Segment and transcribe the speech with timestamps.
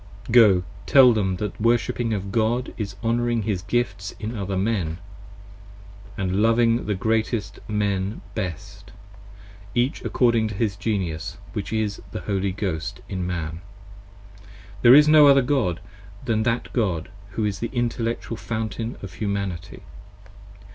[0.31, 4.97] Go, tell them that the Worship of God, is honouring his gifts In other men:
[5.71, 8.93] & loving the greatest men best,
[9.75, 13.61] each according To his Genius, which is the Holy Ghost in Man;
[14.81, 15.79] there is no other 10 God,
[16.25, 19.83] than that God who is the intellectual fountain of Humanity.